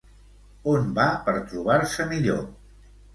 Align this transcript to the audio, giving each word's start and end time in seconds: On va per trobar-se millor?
On 0.71 0.87
va 0.99 1.05
per 1.27 1.35
trobar-se 1.51 2.07
millor? 2.15 2.41